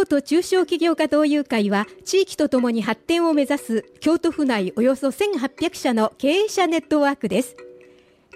[0.00, 7.54] 京都中小企業家同友会は地域とともに発展を目指す京都府内およそ1800社の経営者ネットワークです。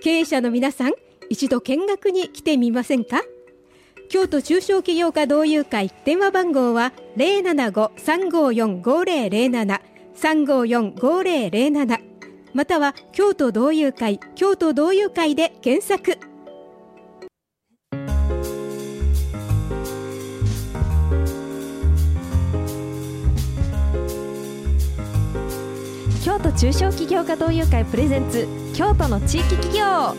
[0.03, 0.93] 経営者の皆さん
[1.31, 3.23] 一度見学に来てみませんか？
[4.11, 9.81] 京都中小企業家同友会電話番号は075-354-5007
[10.17, 11.99] 354-5007
[12.53, 16.19] または京都同友会京都同友会で検索。
[26.45, 30.15] 都中小企業家同友会プレゼンツ京都の地域企業。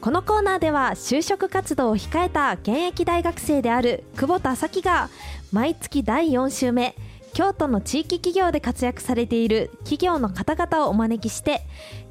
[0.00, 5.10] このコーナーでは就職活動を控えた現役大学生である久保田咲が
[5.50, 6.94] 毎月第4週目
[7.34, 11.62] 京都の地域企業で活躍されている企業の方々をお招きして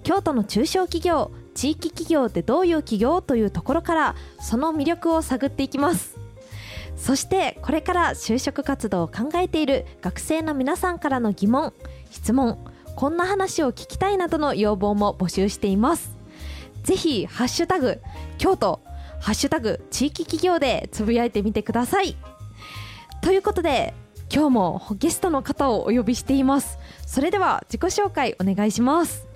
[0.03, 6.20] 京都の中小企業地域企業ってどういう企業というところからその魅力を探っていきます。
[7.01, 11.73] そしてこれから就職活動を考えている学生の皆さんからの疑問
[12.11, 12.59] 質問
[12.95, 16.15] こんな話を聞きたいなどの要望も募集しています。
[16.83, 17.99] ぜひハッシュタグ
[18.37, 18.81] 京都
[19.19, 22.15] ハッシュタグ地域企業でつぶやいてみてください。
[23.23, 23.95] ということで
[24.31, 26.77] 今日もゲストの方をお呼びしています。
[27.07, 29.30] それでは自己紹介お願いします。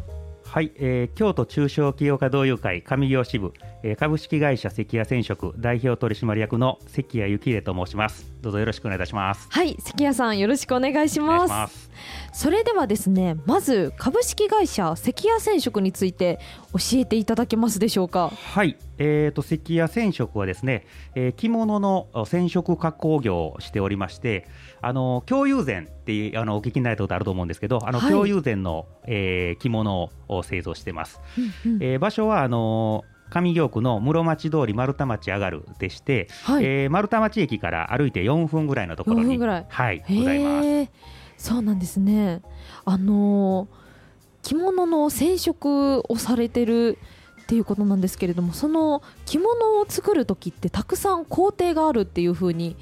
[0.55, 3.51] はい、えー、京都中小企業家同友会上業支部、
[3.83, 8.31] えー、株式会社関谷染色代表取締役の関谷幸恵と申します。
[8.39, 9.49] どうぞよろしくお願いいたします。
[9.51, 11.91] はい関谷さんよろしくお願いします。
[12.31, 16.39] それではですねまず株式会社関谷染色について
[16.71, 18.29] 教えていただけますでしょうか？
[18.29, 24.47] はいえーと、関谷染色はですね、えー、着物の染色加工業をしておりまして
[24.81, 31.19] あの共有膳ってあのお聞きになったことあると思うんですけどあの、はい、共有膳の、えー、着物を製造してます、
[31.65, 40.91] うんうん、えー、場所はあの上京区の室町通り丸太町上がるでして、はい、えー、丸太町駅から歩いて4分ぐらいのところにはいございます。
[41.37, 42.41] そうなんですね。
[42.85, 43.67] あの
[44.41, 46.99] 着物の染色をされてる
[47.45, 52.75] っていうことなんですけれどもその着物を作る時ってたくさん工程があるっていうふうに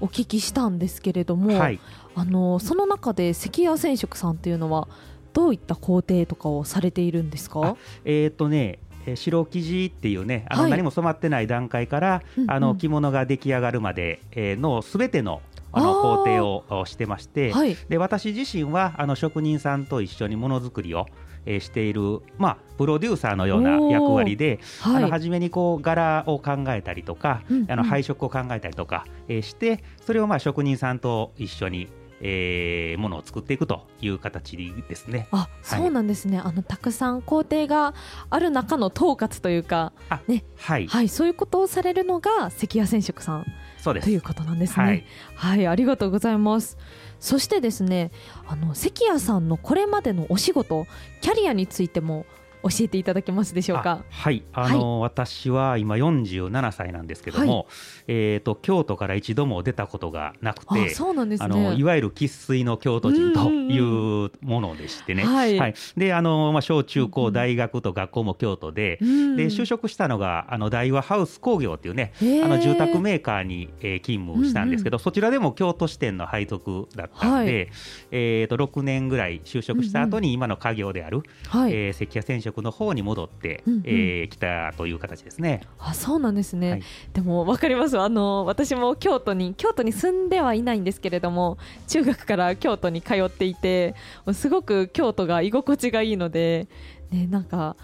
[0.00, 1.78] お聞きしたんですけれども、はい、
[2.14, 4.88] あのその中で関谷染色さんっていうのは
[5.34, 7.76] どういった工程とかをされているんですか？
[8.06, 8.78] えー、っとね
[9.14, 21.06] 白生地っていうねあの何も染まってない段階から、はい、あの着物が出来上がるまでのすべてのあの工程をしてまして、はい、で私自身はあの職人さんと一緒にものづくりを
[21.46, 31.88] えー、している、まあ、プロデューサーのような役割で、はい、あの初めにこう柄を考えたりとか、うんうん、あの配色を考えたりとか、えー、してそれをまあ職人さんと一緒に
[32.20, 35.28] えー、ものを作っていくという形ですね。
[35.32, 36.38] あ、そうなんですね。
[36.38, 37.94] あのたくさん工程が
[38.30, 39.92] ある中の統括というか、
[40.26, 43.46] ね、はい、はい、そういうことをされるのが関谷染色さん
[43.78, 44.84] そうですということなんですね。
[44.84, 46.78] はい、はい、ありがとうございます。
[47.20, 48.10] そしてですね
[48.46, 50.86] あの関谷さんのこれまでのお仕事
[51.20, 52.26] キャリアについても
[52.62, 54.04] 教えていただけますでしょうか？
[54.08, 54.42] はい。
[54.52, 57.66] あの、はい、私は今47歳なんですけども、はい、
[58.08, 69.06] えーと、京都から一度も出たことがなくてそうなんです、ね、あのいわゆる生粋の京都人というものでしてね、はい、はい、であの、まあ、小中高大学と学校も京都で,、で
[69.46, 72.12] 就職したのがあの大和ハウス工業っていうね
[72.44, 77.70] あの住宅メーカーに、えー、勤務したんですけど、そちらでも京都支店の配属だったんで、
[78.10, 81.72] えーと、と6年ぐらい就職した後に今の家業である、はい。
[81.72, 85.62] えー、関谷染色の方に戻って、うんうん、えー、来たという形ですね。
[85.78, 87.98] あそうなんですね、はい、でも分かります。
[87.98, 91.58] あの私も京都に京都に住んではいないんですけれども
[91.88, 93.94] 中学から京都に通っていて
[94.32, 96.68] すごく京都が居心地がいいので、
[97.10, 97.76] ね、なんか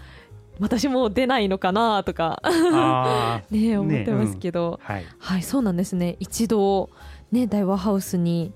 [0.59, 2.41] 私も出ないのかなとか
[3.49, 6.15] ね思ってますけど、ねうん、はい、はい、そうなんですね。
[6.19, 6.89] 一度
[7.31, 8.53] ね大和ハウスに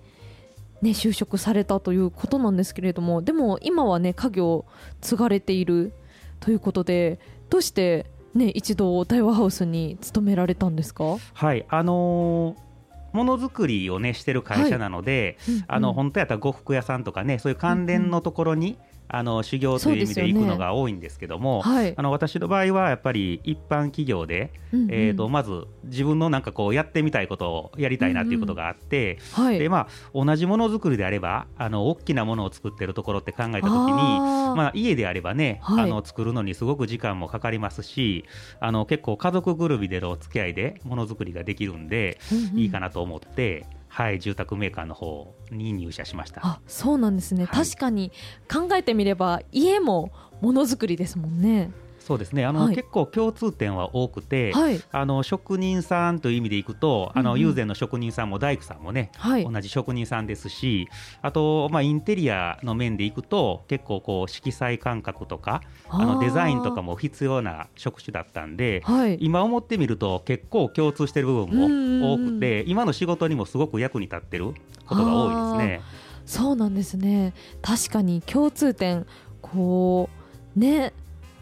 [0.81, 4.65] ね、就職されたということなんですけれどもでも今はね家業を
[5.01, 5.93] 継がれている
[6.39, 7.19] ということで
[7.49, 11.17] どうしてね一度大和ハウスに勤められたんですか？
[11.33, 12.67] はいあのー
[13.13, 15.55] ものづくりをねしてる会社なので、はい。
[15.55, 18.77] うんうん、あの本当やったら呉服屋さんとかねそういう関連のところに、
[19.09, 21.71] あの修行という意味で行くのが多いんですけども、ね。
[21.71, 38.25] はい、あの私の場合はやっぱり一般企業で、うんうん、えーと、まず自分のなんかこうやってみたいことをやりたいなっていうことがあって、うんうんはい、でまあ、同じものづくりであればあの大きなものを作ってるところって考えた時にまあ、家であればね、はい、あの作るのにすごく時間もかかりますし
[38.59, 43.65] あの結構家族ぐるみでのお付き合いでものづくりができるんで、うんうん、いいかなと思って。
[43.97, 46.41] はい、住宅メーカーの方に入社しました。
[46.43, 48.11] あそうなんですね、はい、確かに
[48.47, 51.71] 考えてみれば家もものづくりですもんね
[52.07, 52.45] そうですね。
[52.45, 60.87] あの、はい、結構共通点は多くて、はい、あの職人さんという意味でいくと、あの、友禅の職人さんも大工さんもね、はい、同じ職人さんですし
[61.21, 68.83] あと、まあ、インテリアの面でいくと結構こう色彩感覚とかあのデザインとかも必要な職種だったんで、
[69.19, 74.53] 今思ってみると結構共通してる部分も多くて今の仕事にもすごく役に立ってる
[74.85, 75.81] ことが多いですね。
[76.25, 77.33] そうなんですね。
[77.61, 79.05] 確かに共通点
[79.41, 80.09] こ
[80.55, 80.93] うね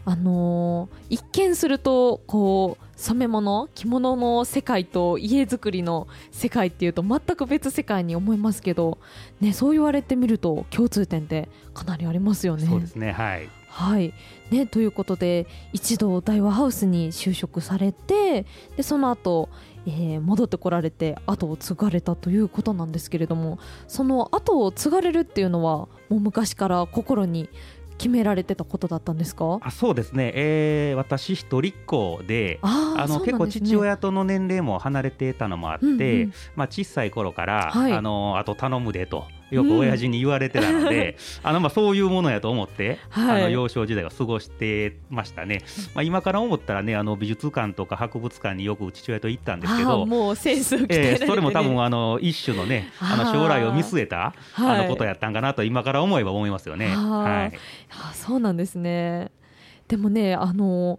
[0.06, 8.98] あのー、一見するとこう染め物着物の世界と家づくりの世界っていうと全く別世界に思いますけど、
[9.40, 12.66] ね、そう言われてみると共通点ってかなりありますよね。
[12.66, 14.14] そうですねはいはい
[14.50, 19.50] ね、ということで一度大和ハウスに就職されてでその後、
[19.86, 27.50] えー、戻ってこられて後を継がれたということなんですけれどもその後を継がれるっていうのはもう昔から心に
[27.98, 29.58] 決められてたことだったんですか？
[29.62, 45.62] あそうですね、えー、私一人っ子であの、ね、結構父親との年齢も離れてたのもあって、うんうん、まあ、小さい頃から、はい、あのあと頼むでとよく親父に言われてたので、うん、あのまあそういうものやと思って、はい、あの幼少時代を過ごしてましたね、
[45.94, 56.88] まあ、今から思ったらねあの美術館とか博物館によく父親と行ったんですけどもうセンス、ね、えー、それも多分あの一種のねあの将来を見据えたあのことやったんかなと今から思えば思いますよね。
[56.88, 57.58] はい、
[58.14, 59.30] そうなんですね。
[59.88, 60.98] でもねあの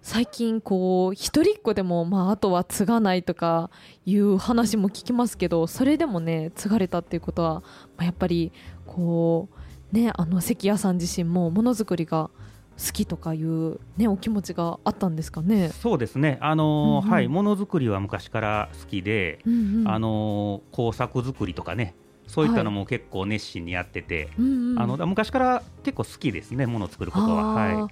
[0.00, 3.70] 最近こう一人っ子でもまああとは継がないとか
[4.06, 7.62] いう話も聞きますけどそれでもね継がれたっていうことは、ま
[7.98, 8.52] あ、やっぱり
[8.86, 9.48] こ
[9.92, 12.30] うねあの関谷さん自身もものづくりが
[12.78, 15.70] 好きとかいうねお気持ちがあったんですかね？
[15.70, 16.38] そうですね。
[16.40, 21.96] あのーうんうん、はいものづくりは昔から好きで、うんうん、あのー、工作作りとかね。
[22.28, 27.54] そういったのも結構熱心にやってて、はいうんうん、あの昔から結構好きですね、ものを作ることは。
[27.54, 27.88] は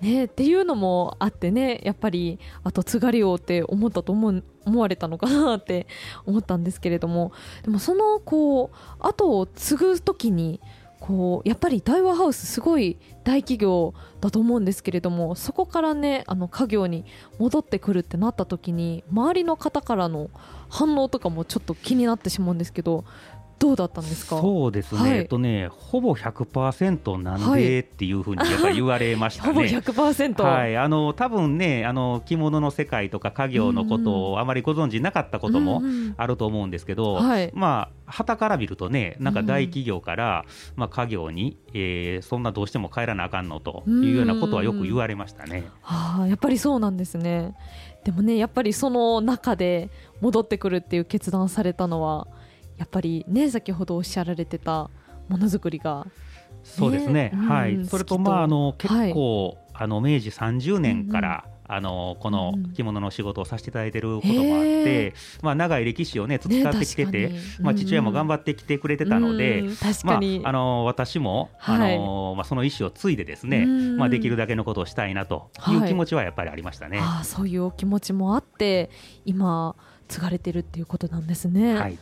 [0.00, 0.04] い。
[0.04, 5.86] ね、っていうのもあってねやっぱりあと津軽をって思ったと思思われたのかなって
[6.24, 7.32] 思ったんですけれども
[7.64, 10.58] でもそのこう後を継ぐ時に
[11.00, 17.04] こうやっぱり大和ハウスすごい大企業だと思うんですけれどもそこからねあの家業に
[17.38, 20.30] 戻ってくるってなった時に周りの方からの
[20.68, 23.04] 反応とかもちょっと気になってしまうんですけど
[23.60, 24.40] どうだったんですか？
[24.40, 29.48] そうですね、はい、えっとねほぼ100%なんでっていうふうにやっぱり言われましたね。
[29.52, 30.76] ほぼ100%はい。
[30.76, 35.82] あの多分ねあの着物の世界とか家業のことをあまりご存知なかったことも
[36.16, 45.64] あると思うんですけど、はい、まあ旗から見るとねなんか大企業から、まあ、家業に、えー、そんなどうしても帰らなあかんのというようなことはよく言われましたね。
[45.82, 47.54] はあ、やっぱりそうなんですね。
[48.04, 49.90] でもねやっぱりその中で
[50.22, 52.26] 戻ってくるっていう決断されたのは
[52.80, 54.90] やっぱりね先ほどおっしゃられてた
[55.28, 56.10] ものづくりが、ね、
[56.64, 61.60] そうですね、はい、それとまああの結構、はい、あの明治30年から、うんうん。
[61.72, 69.62] あのこの着物の仕事をさせていただいていることもあって、まあ、長い歴史をね培ってきてて、ねまあ、父親も頑張ってきてくれてたので、
[70.02, 76.98] まあ、あの私も、あのまあ、その意思を継いでですね、まあ、できるだけのことをしたいなという気持ちはやっぱりありましたね。
[76.98, 78.90] はい、あそういうお気持ちもあって
[79.24, 79.76] 今
[80.08, 81.78] 継がれてるっていうことなんですね。
[81.78, 81.96] はい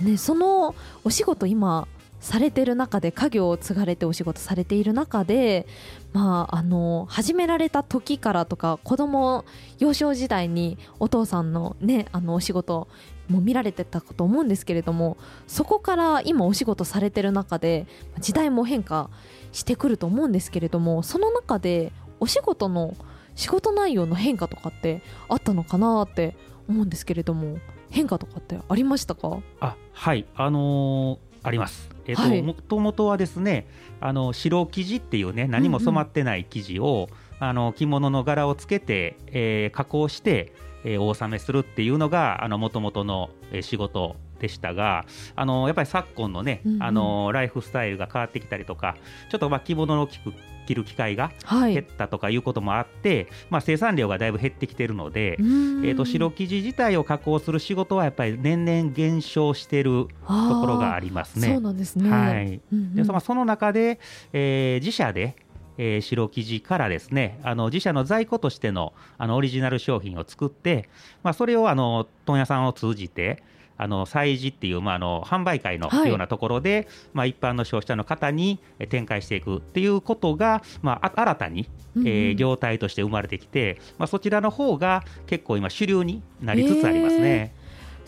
[0.00, 0.74] ね、その
[1.04, 1.88] お仕事今
[2.20, 5.66] されてる中で家業を継がれてお仕事されている中で、
[6.12, 9.44] まあ、あの始められた時からとか子供
[9.78, 12.88] 幼少時代にお父さんの,、ね、あのお仕事
[13.28, 17.86] も見られてたと思うんですけれどもそこから今お仕事されてる中で
[18.20, 19.10] 時代も変化
[19.52, 22.96] してくると思うんですけれどもその中でお仕事の
[23.36, 26.36] 仕事内容の変化とかってあったのかなって
[26.68, 27.58] 思うんですけれども。
[27.90, 29.40] 変化とかってありましたか？
[29.60, 30.26] あはい。
[30.34, 31.90] あのー、あります。
[32.06, 33.66] えっ、ー、と、はい、もともとはですね
[34.00, 40.52] あの白生地っていうね何も染まってない生地を、うんうん、あの着物の柄をつけて、えー、加工して、
[40.84, 45.04] えー、お納めするっていうのがもともとの、えー、仕事でしたが
[45.34, 48.96] あのやっぱり昨今のね、うんうん、あのライフスタイルが変わってきたりとか
[49.30, 50.32] ちょっとまあ着物の着く
[50.68, 61.48] 着る機会が減ったとかいうこともあって、はい、まあ、生産量がだいぶ減ってきてるので、えー、と白生地自体を加工する仕事はやっぱり年々減少しているところがありますね。
[61.48, 62.60] そうなんですね、はい。
[62.70, 63.98] でまあ、その中で、
[64.32, 65.36] えー、自社で
[65.80, 70.88] えー、白生地からですねあの自社の在庫としてのあのオリジナル商品を作って、
[71.22, 73.42] まあ、それをあの問屋さんを通じて
[73.78, 78.58] あの催事っていう、まあ、あの販売会のようなところで、はい、まあ、一般の消費者の方に
[78.90, 87.52] 展開していくっていうことが、まあ、新たに、えー、業態として生まれてきて、まあ、そちらの方が結構今主流になりつつありますね。
[87.52, 87.57] えー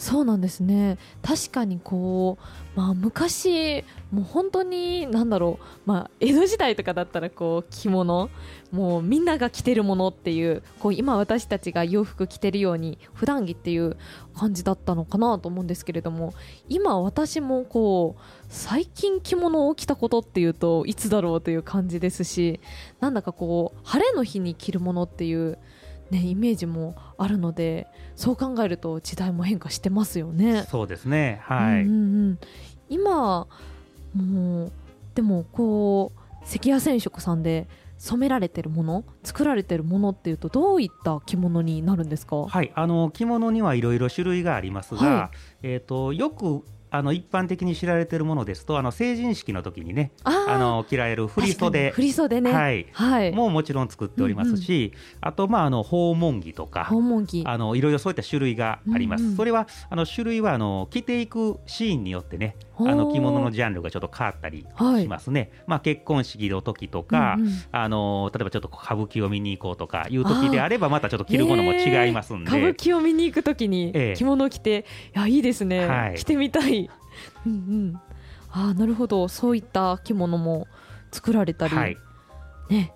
[0.00, 0.97] そうなんですね。
[1.21, 2.38] 確かにこ
[2.75, 8.30] う、まあ、昔もう本当に何だろう、まあ、江戸時代とかだったらこう着物。
[8.73, 13.97] もうみんなが着てるものっていうこう今私たちが洋服着てるように普段着っていう
[14.35, 16.33] 感じだったのかなと思うんですけれども。
[16.71, 22.61] 今私もこう最近着物を着たことっていうといつだろうという感じですし
[23.00, 25.59] なんだかこう晴れの日に着るものっていう
[26.10, 27.86] ね、イメージもあるので
[28.16, 30.64] そう考えると時代も変化してますよね。
[30.64, 31.40] そうですね。
[31.44, 31.92] はい、うんう
[32.32, 32.38] ん、
[32.88, 33.46] 今
[34.14, 34.72] もう
[35.14, 42.46] でもこう関谷染色さんで染められてるもの作られてるものっていうとどういった着物になるんですか？
[42.46, 42.72] はい。
[42.74, 51.90] あの着物にはいろいろ種類がありますが、はい、えーとよくあの一般的に知られているものですとあの成人式の時にねあの着られる振袖。
[51.92, 52.87] 振袖ね、はい。
[52.92, 57.44] はい、ももちろん作っておりますし、うんうん、あとまああの訪問着とか訪問着。
[57.47, 59.25] あのいろいろそういった種類があります。
[59.25, 64.66] うんうん、それはあの種類はあの着ていくシーンによってねあの着物のジャンルがちょっと変わったり
[65.00, 65.40] しますね。
[65.40, 72.50] はい、まあ結婚式の時とか、うんうん、あの例えばちょっと歌舞伎を見に行こうとかいう時であればまたちょっと着るものも違いますんで。
[72.50, 76.79] 歌舞伎を見に行く時に着物を着て、ええ、いやいいですね、はい、着てみたい。
[77.46, 78.00] うんうん、
[78.50, 79.28] あなるほど。
[79.28, 80.66] そういった着物も
[81.12, 81.96] 作られたり、はい、
[82.68, 82.92] ね。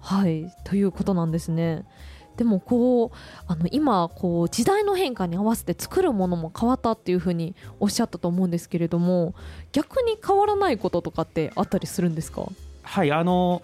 [0.00, 0.52] はい。
[0.64, 1.84] ということなんですね。
[2.36, 3.10] でもこう
[3.48, 9.34] あの今こう時代の変化に合わせて作るものも変わったっていうふうにおっしゃったと思うんですけれども
[9.72, 12.46] 逆に変わらないこととかってあったりするんですか？
[12.82, 13.60] はいあの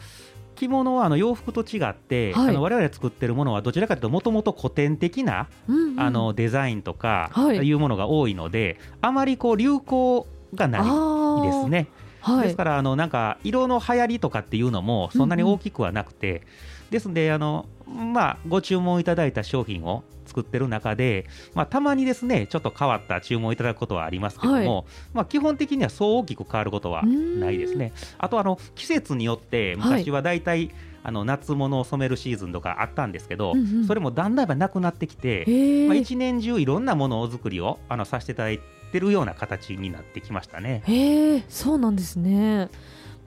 [0.57, 7.73] 着物はあの洋服と違って、はい、あの我々作ってるものはどちらかというともともと古典的な、うんうん、あのデザインとかい。
[7.73, 11.89] うものが多いので、はい、あまりこう流行がないですね。
[12.35, 16.43] はい、ですからあのなんか色の流行りとかっていうのもそんなに大きくはなくて、うんうん、
[16.91, 27.93] ですのであの、まあ、ご注文いただいた商品を作ってる中で、まあ、たまにですねちょっと変わった注文をいただくことはありますけども、はい、まあ、基本的にはそう大きく変わることはないですね。
[28.19, 30.71] あとあの季節によって昔はだいたい、
[31.03, 35.45] あの夏物を染めるシーズンとかあったんですけど、うんうん、それもだんだんなくなってきて、
[35.87, 40.83] まあ、一年中いろんなものを作りをあのさせていただいててるような形になってきましたね。
[40.87, 42.69] へそうなんですね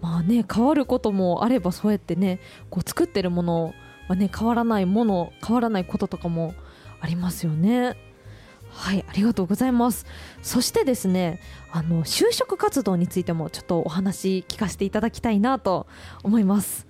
[0.02, 2.40] まあね変わることもあればそうやってね
[2.70, 3.74] こう作ってるもの
[4.08, 6.54] はね変わらないもの変わらないこととかも
[7.02, 7.98] ありますよね。
[8.72, 10.06] はい、ありがとうございます。
[10.42, 15.88] そしてですね、あの就職活動についてもちょっとお話聞かせていただきたいなと
[16.24, 16.88] 思います。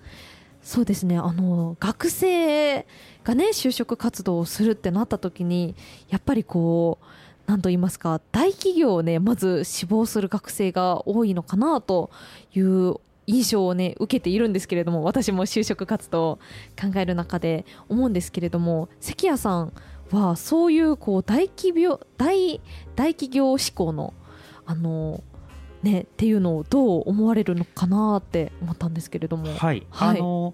[0.61, 2.85] そうですね、あの学生
[3.23, 5.73] がね就職活動をするってなった時に
[6.09, 7.05] やっぱりこう
[7.49, 12.11] 何と言いますか大企業をねまず志望する学生が多いのかなと
[12.53, 16.39] いう印象をね受けているんですけれども私も就職活動を
[16.79, 19.73] 考える中で思うんですけれども関谷さん
[20.11, 22.61] はそういうこう大企業大
[22.95, 24.13] 大企業志向の
[24.67, 25.23] あの
[25.81, 29.47] ねっていうのをどう思われるのかなって思ったんですけれども。
[29.55, 30.53] はい、はい、あの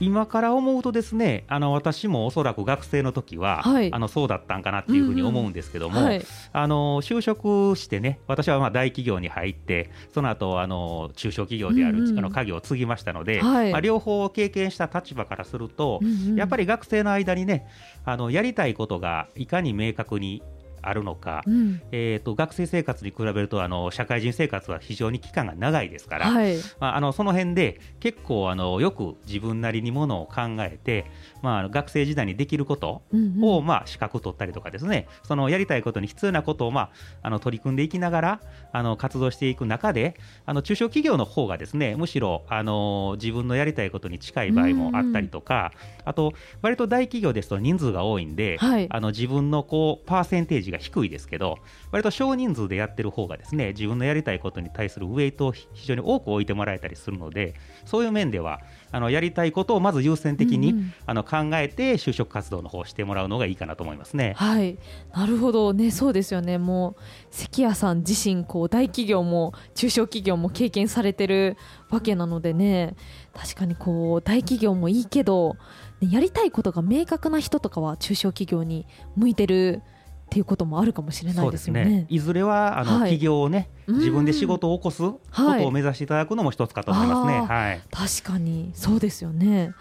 [0.00, 17.66] 今から思うとですねあの私もおそらく学生の時は、はい、あのそうだったんかなっていうふうに思うんですけども、うんうんはい、あの就職してね私はまあ大企業に入ってその後あの中小企業である、うんうん、あの家業を継ぎましたので、はい、まあ、両方経験した立場からすると、うんうん、やっぱり学生の間にね
[18.04, 20.42] あのやりたいことがいかに明確に
[20.88, 31.06] あるのか、うん、えーと、学生生活に比べるとあの社会人生活は非常に期間が長いですから、はい、まあ、あのその辺で結構あのよく自分なりにものを考えて、
[31.42, 33.02] まあ、学生時代にできること
[33.40, 35.08] を、まあ、資格取ったりとかですね。
[35.22, 36.90] そのやりたいことに必要なことを、まあ、
[37.22, 38.40] あの取り組んでいきながら
[38.72, 40.16] あの活動していく中で
[40.46, 51.58] あの中小企業の方がですねむしろあの自分のやりたいことに近い場合もあったりとか、うんうん、あと割と大企業ですと人数が多いんで、はい、あの自分のこうパーセンテージが低いですけど
[51.90, 57.54] 割と少人数でやってる方がですね自分のやりたいことに対するウェイトを非常に多く置いてもらえたりするので
[57.84, 64.34] そういう面ではあのやりたいことをまず優先的に、うんうん、あの考えて就職活動の方をしてもらうのがいいかなと思いますね。
[64.36, 64.78] はい。
[65.14, 65.72] なるほど。
[65.72, 66.58] ねそうですよね。
[66.58, 71.56] もう関谷さん自身こう大企業も中小企業も経験されてる
[71.90, 72.94] わけなのでね。
[73.34, 75.56] 確かにこう大企業もいいけど、
[76.00, 79.82] ね、やりたいことが明確な人とかは中小企業に向いてる
[80.28, 81.84] っていうこともあるかもしれないですよね。
[81.86, 82.06] ね。
[82.10, 87.40] いずれはあの、はい、企業をね自分で仕事を起こすことを目指していただくのも一つかと思いますね。
[87.40, 88.70] はい、確かに。
[88.74, 89.72] そうですよね。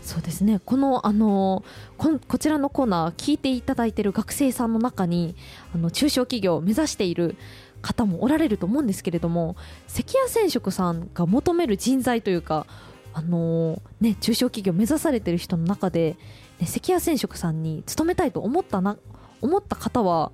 [0.00, 0.60] そうですね。
[0.64, 1.64] このあの
[1.96, 5.34] ここちらのコーナー聞いていただいている学生さんの中に
[5.74, 7.36] あの中小企業を目指している
[7.82, 9.56] 方もおられると思うんですけれども
[9.88, 12.66] 関谷染色さんが求める人材というか
[13.18, 16.16] あのね、中小企業を目指されている人の中で、
[16.60, 18.96] ね、関谷染色さんに勤めたいと思ったな
[19.42, 20.32] 思った方は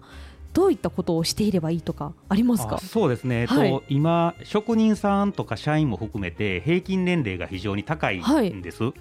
[0.53, 2.79] どういったことをしていればいいとかありますか？
[2.79, 8.83] そうですね、はい、と今、職人さんとか社員も含めて平均年齢が非常に高いんです。
[8.85, 8.95] はい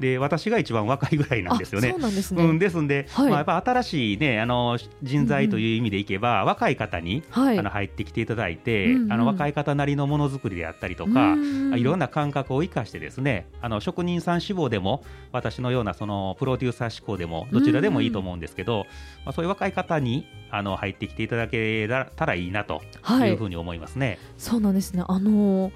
[0.00, 1.90] で私が一番若いぐらいなんですよね。
[1.90, 15.02] そうなんですね、うん、ですんで、はい、まあ、やっぱ新しい、ね、あの人材という意味でいけば、うんうん、若い方に、はい、あの入ってきていただいて、うんうん、あの若い方なりのものづくりであったりとか、うんうん、いろんな感覚を生かしてですねあの職人さん志望でも
[15.32, 18.86] 私のようなそのプロデューサー志向でもどちらでもいいと思うんですけど、
[19.24, 23.30] まあ、そういう若い方にあの入ってきていただけたらいいなとい。
[23.32, 24.06] うふうに思いますね。
[24.08, 25.04] はい、そうなんですね。
[25.06, 25.72] あの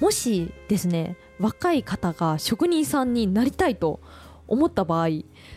[0.00, 4.00] もしですね若い方が職人さんになりたいと
[4.48, 5.08] 思った場合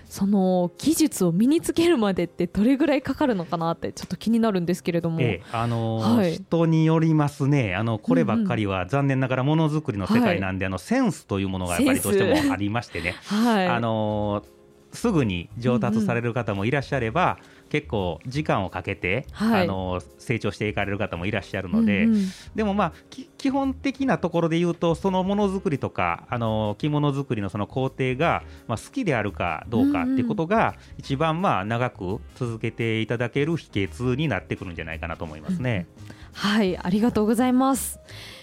[0.06, 7.76] その技術を身につけるまでってどれぐらいかかるのかなってちょっと気になるんですけれども、ええ、あのーはい、人によりますね。
[7.76, 22.94] あのこればっかりは残念ながらものづくりの世界なんで、はい、あのセンスというものがやっぱりどうしてもありましてね、はい、あのー、すぐに上達される方もいらっしゃれば、うんうん結構時間をかけて、はい、あの成長していかれる方もいらっしゃるので、うんうん、でもまあ
[23.38, 35.88] 基本的なところで言うとそのものづくりとかあの着物作りのその工程が、まあ、好きであるかどうかっていうことが、一番まあ長く続けていただける秘訣になってくるんじゃないかなと思いますね。
[35.98, 38.00] うん、はいありがとうございます。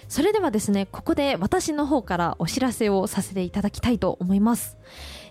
[0.08, 4.76] それではですねここで私の方からお知らせをさせていただきたいと思います。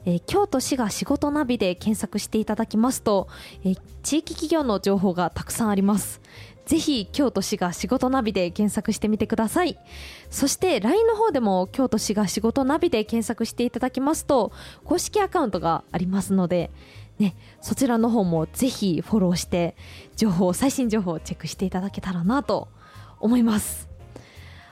[0.05, 3.27] えー、京都市が仕事ナビで検索していただきますと、
[3.63, 6.21] えー、地域企業の情報がたくさんあります。
[6.65, 9.77] ぜひ京都市が仕事ナビで検索してみてください。
[10.29, 14.51] そして LINE の方でも京都市が仕事ナビで検索していただきますと
[14.83, 16.71] 公式アカウントがありますので、
[17.19, 19.75] ね、そちらの方もぜひフォローして
[20.15, 22.67] 情報最新情報をチェックしていただけたらなと
[23.19, 23.87] 思います。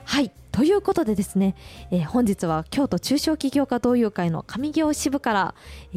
[0.04, 1.56] はいということでですね、
[1.90, 5.54] えー、本日は京都中小企業家同友会の上行支部から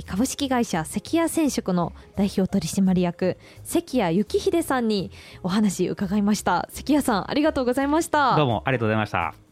[0.08, 5.12] 株式会社関谷染色の代表取締役関谷幸秀さんに
[5.44, 6.68] お話伺いました。
[6.72, 8.36] 関谷さんありがとうございました。
[8.36, 9.47] どうもありがとうございました。